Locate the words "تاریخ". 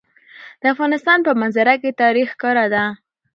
2.03-2.27